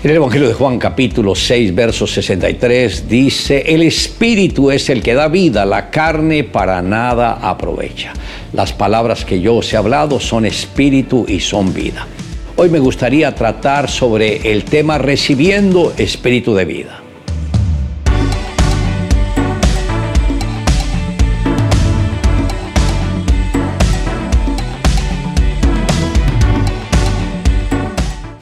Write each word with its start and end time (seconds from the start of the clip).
En 0.00 0.10
el 0.10 0.16
Evangelio 0.18 0.46
de 0.46 0.54
Juan 0.54 0.78
capítulo 0.78 1.34
6, 1.34 1.74
verso 1.74 2.06
63 2.06 3.08
dice, 3.08 3.64
el 3.66 3.82
Espíritu 3.82 4.70
es 4.70 4.90
el 4.90 5.02
que 5.02 5.12
da 5.12 5.26
vida, 5.26 5.66
la 5.66 5.90
carne 5.90 6.44
para 6.44 6.80
nada 6.82 7.32
aprovecha. 7.42 8.12
Las 8.52 8.72
palabras 8.72 9.24
que 9.24 9.40
yo 9.40 9.56
os 9.56 9.72
he 9.72 9.76
hablado 9.76 10.20
son 10.20 10.46
espíritu 10.46 11.26
y 11.26 11.40
son 11.40 11.74
vida. 11.74 12.06
Hoy 12.54 12.68
me 12.68 12.78
gustaría 12.78 13.34
tratar 13.34 13.90
sobre 13.90 14.52
el 14.52 14.62
tema 14.62 14.98
recibiendo 14.98 15.92
espíritu 15.98 16.54
de 16.54 16.64
vida. 16.64 17.02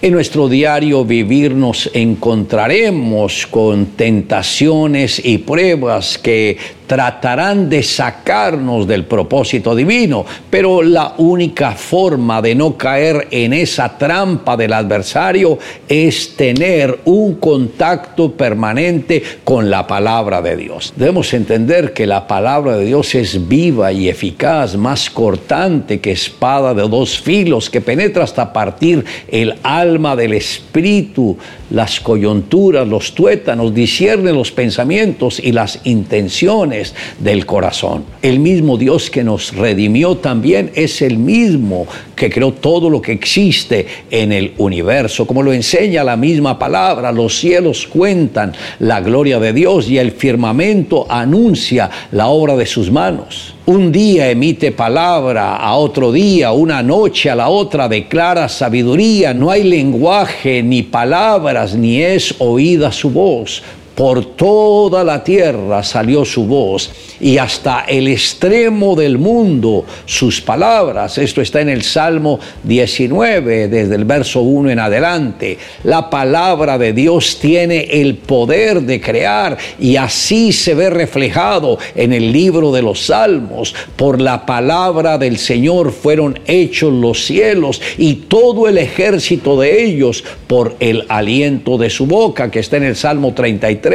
En 0.02 0.12
nuestro 0.12 0.46
diario 0.46 1.06
vivir 1.06 1.54
nos 1.54 1.88
encontraremos 1.94 3.46
con 3.46 3.86
tentaciones 3.86 5.24
y 5.24 5.38
pruebas 5.38 6.19
que 6.19 6.59
tratarán 6.86 7.68
de 7.68 7.82
sacarnos 7.82 8.86
del 8.86 9.04
propósito 9.04 9.74
divino, 9.74 10.24
pero 10.48 10.82
la 10.82 11.14
única 11.18 11.72
forma 11.72 12.40
de 12.40 12.54
no 12.54 12.77
caer 12.77 13.28
en 13.30 13.52
esa 13.52 13.96
trampa 13.98 14.56
del 14.56 14.72
adversario 14.72 15.58
es 15.88 16.36
tener 16.36 17.00
un 17.04 17.34
contacto 17.36 18.32
permanente 18.32 19.22
con 19.44 19.70
la 19.70 19.86
palabra 19.86 20.42
de 20.42 20.56
Dios. 20.56 20.92
Debemos 20.96 21.32
entender 21.34 21.92
que 21.92 22.06
la 22.06 22.27
palabra 22.27 22.77
de 22.77 22.84
Dios 22.84 23.14
es 23.14 23.48
viva 23.48 23.92
y 23.92 24.08
eficaz, 24.08 24.77
más 24.77 25.10
cortante 25.10 26.00
que 26.00 26.12
espada 26.12 26.74
de 26.74 26.88
dos 26.88 27.18
filos, 27.18 27.70
que 27.70 27.80
penetra 27.80 28.24
hasta 28.24 28.52
partir 28.52 29.05
el 29.28 29.55
alma 29.62 30.14
del 30.16 30.34
espíritu, 30.34 31.36
las 31.70 32.00
coyunturas, 32.00 32.86
los 32.86 33.14
tuétanos, 33.14 33.74
discierne 33.74 34.32
los 34.32 34.52
pensamientos 34.52 35.41
y 35.42 35.52
las 35.52 35.80
intenciones 35.84 36.75
del 37.19 37.46
corazón. 37.46 38.05
El 38.22 38.38
mismo 38.38 38.77
Dios 38.77 39.10
que 39.10 39.24
nos 39.24 39.55
redimió 39.55 40.16
también 40.16 40.70
es 40.74 41.02
el 41.02 41.18
mismo 41.18 41.86
que 42.14 42.30
creó 42.30 42.52
todo 42.52 42.91
lo 42.91 43.00
que 43.00 43.12
existe 43.12 43.86
en 44.10 44.33
el 44.33 44.52
universo. 44.58 45.27
Como 45.27 45.42
lo 45.42 45.52
enseña 45.52 46.05
la 46.05 46.16
misma 46.16 46.58
palabra, 46.58 47.12
los 47.12 47.38
cielos 47.38 47.86
cuentan 47.86 48.52
la 48.78 49.00
gloria 49.00 49.38
de 49.38 49.52
Dios 49.52 49.88
y 49.88 49.98
el 49.98 50.12
firmamento 50.12 51.06
anuncia 51.08 51.91
la 52.12 52.28
obra 52.28 52.56
de 52.56 52.66
sus 52.66 52.90
manos. 52.90 53.55
Un 53.66 53.90
día 53.90 54.30
emite 54.30 54.70
palabra, 54.70 55.56
a 55.56 55.74
otro 55.74 56.12
día, 56.12 56.52
una 56.52 56.84
noche 56.84 57.30
a 57.30 57.34
la 57.34 57.48
otra 57.48 57.88
declara 57.88 58.48
sabiduría. 58.48 59.34
No 59.34 59.50
hay 59.50 59.64
lenguaje, 59.64 60.62
ni 60.62 60.84
palabras, 60.84 61.74
ni 61.74 62.00
es 62.00 62.36
oída 62.38 62.92
su 62.92 63.11
voz. 63.11 63.64
Por 63.97 64.36
toda 64.36 65.02
la 65.02 65.25
tierra 65.25 65.83
salió 65.83 66.27
su 66.27 66.44
voz 66.44 66.91
y 67.19 67.39
hasta 67.39 67.86
el 67.89 68.08
extremo 68.08 68.94
del 68.94 69.16
mundo 69.16 69.86
sus 70.05 70.42
palabras. 70.42 71.16
Esto 71.16 71.41
está 71.41 71.62
en 71.62 71.70
el 71.70 71.83
Salmo 71.83 72.39
19, 72.62 73.69
desde 73.69 73.94
el 73.94 74.05
verso 74.05 74.42
1 74.42 74.69
en 74.69 74.80
adelante. 74.80 75.56
La 75.84 76.11
palabra 76.11 76.77
de 76.77 76.92
Dios 76.92 77.39
tiene 77.41 77.84
el 77.91 78.17
poder 78.17 78.83
de 78.83 79.00
crear 79.00 79.56
y 79.80 79.97
así 79.97 80.52
se 80.52 80.74
ve 80.74 80.91
reflejado 80.91 81.78
en 81.94 82.12
el 82.12 82.33
libro 82.33 82.72
de 82.72 82.83
los 82.83 83.06
Salmos. 83.06 83.74
Por 83.97 84.20
la 84.20 84.44
palabra 84.44 85.17
del 85.17 85.39
Señor 85.39 85.91
fueron 85.91 86.39
hechos 86.47 86.92
los 86.92 87.24
cielos 87.24 87.80
y 87.97 88.12
todo 88.14 88.69
el 88.69 88.77
ejército 88.77 89.58
de 89.58 89.86
ellos 89.86 90.22
por 90.47 90.77
el 90.80 91.06
aliento 91.08 91.78
de 91.78 91.89
su 91.89 92.05
boca, 92.05 92.50
que 92.50 92.58
está 92.58 92.77
en 92.77 92.84
el 92.84 92.97
Salmo 92.97 93.33
33 93.33 93.86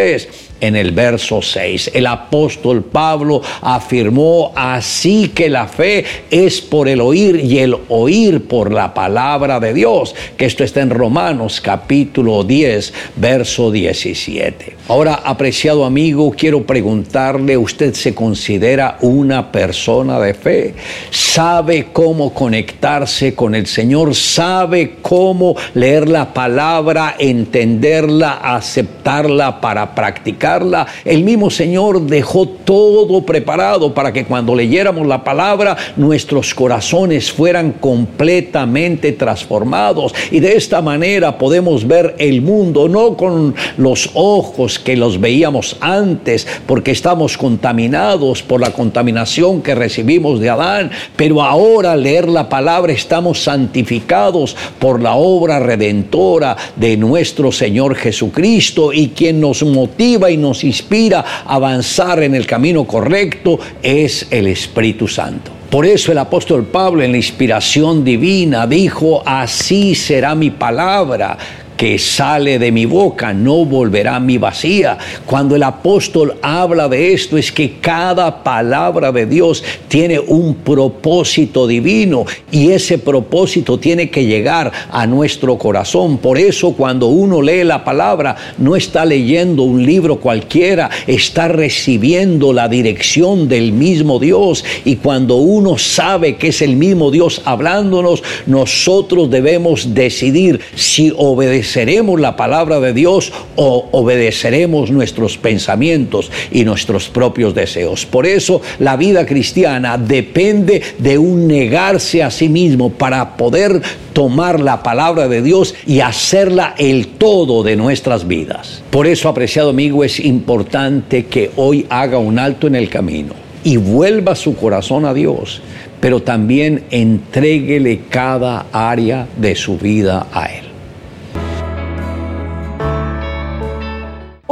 en 0.62 0.76
el 0.76 0.92
verso 0.92 1.42
6. 1.42 1.92
El 1.94 2.06
apóstol 2.08 2.84
Pablo 2.84 3.42
afirmó 3.62 4.54
así 4.56 5.30
que 5.30 5.50
la 5.50 5.68
fe 5.68 6.06
es 6.30 6.62
por 6.62 6.88
el 6.88 7.02
oír 7.02 7.36
y 7.44 7.60
el 7.60 7.76
oír 7.90 8.48
por 8.48 8.72
la 8.72 8.94
palabra 8.94 9.60
de 9.60 9.74
Dios, 9.74 10.16
que 10.38 10.46
esto 10.46 10.64
está 10.64 10.82
en 10.82 10.92
Romanos 10.92 11.60
capítulo 11.60 12.44
10, 12.44 12.94
verso 13.18 13.72
17. 13.72 14.78
Ahora, 14.88 15.22
apreciado 15.24 15.86
amigo, 15.86 16.34
quiero 16.38 16.64
preguntarle, 16.64 17.58
¿usted 17.58 17.94
se 17.94 18.14
considera 18.14 18.98
una 19.02 19.52
persona 19.52 20.20
de 20.20 20.34
fe? 20.34 20.76
¿Sabe 21.10 21.88
cómo 21.94 22.34
conectarse 22.34 23.34
con 23.34 23.56
el 23.56 23.68
Señor? 23.68 24.14
¿Sabe 24.14 24.96
cómo 25.02 25.56
leer 25.74 26.10
la 26.10 26.34
palabra, 26.34 27.16
entenderla, 27.18 28.34
aceptarla 28.44 29.62
para 29.62 29.81
practicarla. 29.94 30.88
El 31.04 31.24
mismo 31.24 31.50
Señor 31.50 32.02
dejó 32.02 32.48
todo 32.48 33.26
preparado 33.26 33.94
para 33.94 34.14
que 34.14 34.26
cuando 34.26 34.56
leyéramos 34.56 35.08
la 35.08 35.24
palabra 35.24 35.76
nuestros 35.96 36.54
corazones 36.54 37.32
fueran 37.32 37.74
completamente 37.74 39.12
transformados. 39.14 40.14
Y 40.32 40.40
de 40.40 40.56
esta 40.56 40.82
manera 40.82 41.38
podemos 41.38 41.88
ver 41.88 42.16
el 42.18 42.42
mundo 42.42 42.88
no 42.88 43.16
con 43.18 43.56
los 43.78 44.12
ojos 44.14 44.80
que 44.80 44.96
los 44.96 45.20
veíamos 45.20 45.78
antes, 45.82 46.48
porque 46.66 46.92
estamos 46.92 47.38
contaminados 47.38 48.44
por 48.44 48.62
la 48.62 48.72
contaminación 48.72 49.62
que 49.62 49.76
recibimos 49.76 50.40
de 50.40 50.50
Adán, 50.50 50.92
pero 51.16 51.42
ahora 51.42 51.96
leer 51.96 52.28
la 52.28 52.50
palabra 52.50 52.94
estamos 52.94 53.44
santificados 53.44 54.56
por 54.80 55.02
la 55.02 55.16
obra 55.16 55.60
redentora 55.60 56.56
de 56.76 56.98
nuestro 56.98 57.52
Señor 57.52 57.96
Jesucristo 57.96 58.94
y 58.94 59.10
quien 59.10 59.40
nos 59.40 59.64
motiva 59.72 60.30
y 60.30 60.38
nos 60.38 60.64
inspira 60.64 61.24
a 61.46 61.56
avanzar 61.56 62.24
en 62.24 62.36
el 62.36 62.46
camino 62.46 62.84
correcto 62.86 63.60
es 63.82 64.28
el 64.30 64.48
Espíritu 64.48 65.08
Santo. 65.08 65.52
Por 65.72 65.86
eso 65.86 66.12
el 66.12 66.18
apóstol 66.18 66.66
Pablo 66.66 67.02
en 67.02 67.12
la 67.12 67.18
inspiración 67.18 68.04
divina 68.04 68.68
dijo, 68.68 69.24
así 69.26 69.96
será 69.96 70.36
mi 70.36 70.50
palabra 70.50 71.38
que 71.82 71.98
sale 71.98 72.60
de 72.60 72.72
mi 72.72 72.86
boca 72.86 73.34
no 73.34 73.66
volverá 73.66 74.18
a 74.18 74.20
mi 74.20 74.38
vacía. 74.38 75.00
Cuando 75.26 75.56
el 75.56 75.64
apóstol 75.64 76.36
habla 76.44 76.88
de 76.88 77.12
esto 77.12 77.40
es 77.40 77.52
que 77.52 77.80
cada 77.80 78.44
palabra 78.44 79.12
de 79.12 79.26
Dios 79.26 79.64
tiene 79.88 80.20
un 80.20 80.54
propósito 80.54 81.66
divino 81.66 82.26
y 82.52 82.70
ese 82.70 83.00
propósito 83.00 83.80
tiene 83.80 84.12
que 84.12 84.28
llegar 84.28 84.72
a 84.92 85.08
nuestro 85.08 85.58
corazón. 85.58 86.20
Por 86.20 86.38
eso 86.38 86.74
cuando 86.74 87.08
uno 87.08 87.42
lee 87.42 87.64
la 87.64 87.84
palabra 87.84 88.36
no 88.60 88.76
está 88.76 89.04
leyendo 89.04 89.64
un 89.64 89.84
libro 89.84 90.20
cualquiera, 90.20 90.88
está 91.08 91.48
recibiendo 91.48 92.54
la 92.54 92.68
dirección 92.68 93.48
del 93.50 93.74
mismo 93.74 94.20
Dios 94.20 94.64
y 94.86 94.98
cuando 94.98 95.38
uno 95.38 95.80
sabe 95.80 96.36
que 96.36 96.50
es 96.50 96.62
el 96.62 96.76
mismo 96.76 97.10
Dios 97.10 97.42
hablándonos, 97.44 98.22
nosotros 98.46 99.32
debemos 99.32 99.96
decidir 99.96 100.60
si 100.76 101.12
obedecer 101.18 101.71
obedeceremos 101.72 102.20
la 102.20 102.36
palabra 102.36 102.82
de 102.82 102.94
Dios 102.94 103.32
o 103.56 103.88
obedeceremos 103.92 104.92
nuestros 104.92 105.38
pensamientos 105.38 106.30
y 106.52 106.66
nuestros 106.66 107.08
propios 107.08 107.56
deseos. 107.56 108.06
Por 108.06 108.26
eso 108.26 108.62
la 108.80 108.98
vida 108.98 109.26
cristiana 109.26 109.98
depende 109.98 110.82
de 110.98 111.18
un 111.18 111.48
negarse 111.48 112.24
a 112.24 112.30
sí 112.30 112.50
mismo 112.50 112.90
para 112.90 113.38
poder 113.38 113.82
tomar 114.12 114.60
la 114.60 114.84
palabra 114.84 115.30
de 115.30 115.42
Dios 115.42 115.74
y 115.88 116.02
hacerla 116.02 116.76
el 116.78 117.08
todo 117.08 117.64
de 117.64 117.78
nuestras 117.78 118.28
vidas. 118.28 118.84
Por 118.90 119.08
eso, 119.08 119.30
apreciado 119.30 119.70
amigo, 119.70 120.04
es 120.04 120.20
importante 120.20 121.26
que 121.28 121.52
hoy 121.56 121.86
haga 121.90 122.18
un 122.18 122.38
alto 122.38 122.68
en 122.68 122.76
el 122.76 122.90
camino 122.90 123.34
y 123.64 123.78
vuelva 123.78 124.36
su 124.36 124.58
corazón 124.58 125.06
a 125.06 125.14
Dios, 125.14 125.62
pero 126.02 126.22
también 126.22 126.84
entréguele 126.92 128.02
cada 128.10 128.66
área 128.74 129.28
de 129.38 129.56
su 129.56 129.78
vida 129.78 130.28
a 130.34 130.48
Él. 130.48 130.71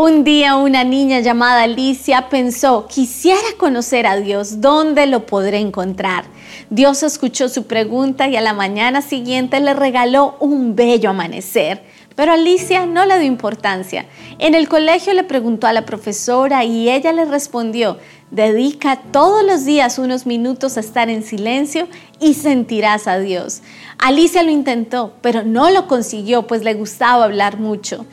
Un 0.02 0.24
día 0.24 0.56
una 0.56 0.86
niña 0.86 1.20
llamada 1.20 1.64
Alicia 1.64 2.30
pensó, 2.30 2.88
quisiera 2.88 3.42
conocer 3.58 4.08
a 4.08 4.16
Dios, 4.16 4.62
¿dónde 4.62 5.08
lo 5.08 5.26
podré 5.26 5.58
encontrar? 5.58 6.24
Dios 6.70 7.04
escuchó 7.04 7.50
su 7.50 7.68
pregunta 7.68 8.30
y 8.30 8.38
a 8.38 8.42
la 8.42 8.54
mañana 8.54 9.02
siguiente 9.02 9.60
le 9.60 9.74
regaló 9.74 10.38
un 10.40 10.74
bello 10.74 11.10
amanecer. 11.10 11.84
Pero 12.16 12.32
Alicia 12.32 12.86
no 12.86 13.06
le 13.06 13.20
dio 13.20 13.28
importancia. 13.28 14.06
En 14.38 14.56
el 14.56 14.70
colegio 14.70 15.14
le 15.14 15.26
preguntó 15.26 15.68
a 15.68 15.74
la 15.74 15.86
profesora 15.86 16.64
y 16.64 16.90
ella 16.90 17.12
le 17.12 17.26
respondió, 17.26 17.98
dedica 18.32 19.02
todos 19.12 19.44
los 19.44 19.66
días 19.66 20.00
unos 20.00 20.26
minutos 20.26 20.78
a 20.78 20.80
estar 20.80 21.10
en 21.10 21.24
silencio 21.24 21.90
y 22.22 22.36
sentirás 22.36 23.06
a 23.08 23.20
Dios. 23.20 23.64
Alicia 23.98 24.44
lo 24.44 24.52
intentó, 24.52 25.12
pero 25.20 25.44
no 25.44 25.70
lo 25.72 25.90
consiguió, 25.90 26.48
pues 26.48 26.64
le 26.64 26.74
gustaba 26.74 27.26
hablar 27.26 27.60
mucho. 27.60 28.06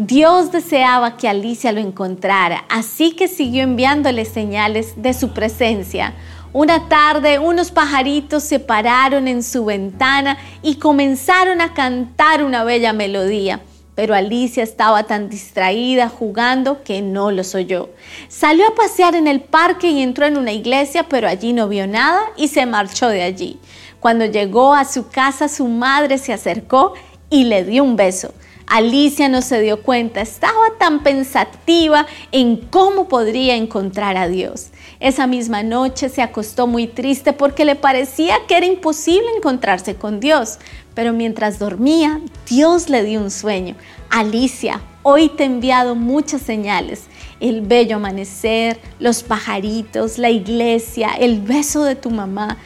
Dios 0.00 0.52
deseaba 0.52 1.16
que 1.16 1.28
Alicia 1.28 1.72
lo 1.72 1.80
encontrara, 1.80 2.64
así 2.68 3.16
que 3.16 3.26
siguió 3.26 3.64
enviándole 3.64 4.24
señales 4.26 4.92
de 5.02 5.12
su 5.12 5.30
presencia. 5.30 6.14
Una 6.52 6.88
tarde 6.88 7.40
unos 7.40 7.72
pajaritos 7.72 8.44
se 8.44 8.60
pararon 8.60 9.26
en 9.26 9.42
su 9.42 9.64
ventana 9.64 10.38
y 10.62 10.76
comenzaron 10.76 11.60
a 11.60 11.74
cantar 11.74 12.44
una 12.44 12.62
bella 12.62 12.92
melodía. 12.92 13.60
pero 13.96 14.14
Alicia 14.14 14.62
estaba 14.62 15.02
tan 15.02 15.28
distraída 15.28 16.08
jugando 16.08 16.84
que 16.84 17.02
no 17.02 17.32
los 17.32 17.56
oyó. 17.56 17.88
Salió 18.28 18.68
a 18.68 18.74
pasear 18.76 19.16
en 19.16 19.26
el 19.26 19.40
parque 19.40 19.90
y 19.90 20.00
entró 20.00 20.26
en 20.26 20.38
una 20.38 20.52
iglesia, 20.52 21.06
pero 21.08 21.26
allí 21.26 21.52
no 21.52 21.66
vio 21.66 21.88
nada 21.88 22.20
y 22.36 22.46
se 22.46 22.66
marchó 22.66 23.08
de 23.08 23.22
allí. 23.22 23.58
Cuando 23.98 24.26
llegó 24.26 24.72
a 24.74 24.84
su 24.84 25.08
casa, 25.08 25.48
su 25.48 25.66
madre 25.66 26.18
se 26.18 26.32
acercó 26.32 26.94
y 27.28 27.44
le 27.46 27.64
dio 27.64 27.82
un 27.82 27.96
beso. 27.96 28.32
Alicia 28.70 29.28
no 29.28 29.40
se 29.40 29.60
dio 29.62 29.82
cuenta, 29.82 30.20
estaba 30.20 30.76
tan 30.78 31.02
pensativa 31.02 32.06
en 32.32 32.56
cómo 32.56 33.08
podría 33.08 33.56
encontrar 33.56 34.18
a 34.18 34.28
Dios. 34.28 34.68
Esa 35.00 35.26
misma 35.26 35.62
noche 35.62 36.10
se 36.10 36.20
acostó 36.20 36.66
muy 36.66 36.86
triste 36.86 37.32
porque 37.32 37.64
le 37.64 37.76
parecía 37.76 38.36
que 38.46 38.58
era 38.58 38.66
imposible 38.66 39.26
encontrarse 39.36 39.94
con 39.94 40.20
Dios. 40.20 40.58
Pero 40.94 41.12
mientras 41.12 41.58
dormía, 41.58 42.20
Dios 42.48 42.90
le 42.90 43.04
dio 43.04 43.20
un 43.20 43.30
sueño. 43.30 43.76
Alicia, 44.10 44.82
hoy 45.02 45.28
te 45.28 45.44
he 45.44 45.46
enviado 45.46 45.94
muchas 45.94 46.42
señales. 46.42 47.04
El 47.40 47.62
bello 47.62 47.96
amanecer, 47.96 48.80
los 48.98 49.22
pajaritos, 49.22 50.18
la 50.18 50.28
iglesia, 50.28 51.10
el 51.18 51.40
beso 51.40 51.84
de 51.84 51.94
tu 51.94 52.10
mamá. 52.10 52.58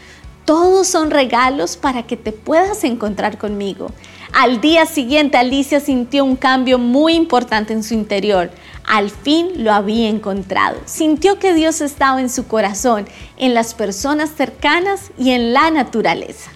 Todos 0.44 0.88
son 0.88 1.10
regalos 1.10 1.76
para 1.76 2.02
que 2.02 2.16
te 2.16 2.32
puedas 2.32 2.82
encontrar 2.84 3.38
conmigo. 3.38 3.92
Al 4.32 4.60
día 4.60 4.86
siguiente 4.86 5.36
Alicia 5.36 5.78
sintió 5.78 6.24
un 6.24 6.36
cambio 6.36 6.78
muy 6.78 7.14
importante 7.14 7.72
en 7.72 7.82
su 7.82 7.94
interior. 7.94 8.50
Al 8.84 9.10
fin 9.10 9.62
lo 9.62 9.72
había 9.72 10.08
encontrado. 10.08 10.78
Sintió 10.84 11.38
que 11.38 11.54
Dios 11.54 11.80
estaba 11.80 12.20
en 12.20 12.30
su 12.30 12.46
corazón, 12.46 13.06
en 13.36 13.54
las 13.54 13.74
personas 13.74 14.30
cercanas 14.36 15.12
y 15.18 15.30
en 15.30 15.52
la 15.52 15.70
naturaleza. 15.70 16.50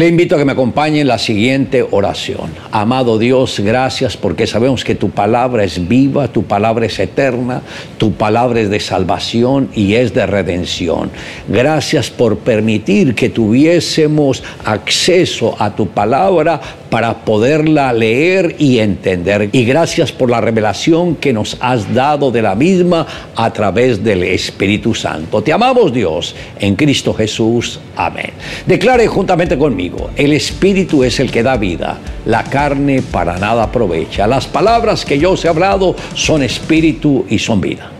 Le 0.00 0.08
invito 0.08 0.34
a 0.34 0.38
que 0.38 0.46
me 0.46 0.52
acompañe 0.52 1.02
en 1.02 1.08
la 1.08 1.18
siguiente 1.18 1.86
oración. 1.90 2.52
Amado 2.72 3.18
Dios, 3.18 3.60
gracias 3.60 4.16
porque 4.16 4.46
sabemos 4.46 4.82
que 4.82 4.94
tu 4.94 5.10
palabra 5.10 5.62
es 5.62 5.88
viva, 5.88 6.28
tu 6.28 6.44
palabra 6.44 6.86
es 6.86 6.98
eterna, 6.98 7.60
tu 7.98 8.14
palabra 8.14 8.60
es 8.60 8.70
de 8.70 8.80
salvación 8.80 9.68
y 9.74 9.96
es 9.96 10.14
de 10.14 10.24
redención. 10.24 11.10
Gracias 11.48 12.08
por 12.08 12.38
permitir 12.38 13.14
que 13.14 13.28
tuviésemos 13.28 14.42
acceso 14.64 15.54
a 15.58 15.76
tu 15.76 15.88
palabra 15.88 16.62
para 16.90 17.24
poderla 17.24 17.92
leer 17.92 18.56
y 18.58 18.80
entender. 18.80 19.48
Y 19.52 19.64
gracias 19.64 20.12
por 20.12 20.28
la 20.28 20.40
revelación 20.40 21.16
que 21.16 21.32
nos 21.32 21.56
has 21.60 21.94
dado 21.94 22.30
de 22.30 22.42
la 22.42 22.54
misma 22.54 23.06
a 23.36 23.52
través 23.52 24.02
del 24.02 24.24
Espíritu 24.24 24.94
Santo. 24.94 25.42
Te 25.42 25.52
amamos 25.52 25.92
Dios 25.92 26.34
en 26.58 26.76
Cristo 26.76 27.14
Jesús. 27.14 27.80
Amén. 27.96 28.32
Declare 28.66 29.06
juntamente 29.06 29.56
conmigo, 29.56 30.10
el 30.16 30.32
Espíritu 30.32 31.04
es 31.04 31.20
el 31.20 31.30
que 31.30 31.42
da 31.42 31.56
vida, 31.56 31.98
la 32.26 32.44
carne 32.44 33.02
para 33.02 33.38
nada 33.38 33.64
aprovecha. 33.64 34.26
Las 34.26 34.46
palabras 34.46 35.04
que 35.04 35.18
yo 35.18 35.32
os 35.32 35.44
he 35.44 35.48
hablado 35.48 35.94
son 36.14 36.42
Espíritu 36.42 37.24
y 37.28 37.38
son 37.38 37.60
vida. 37.60 37.99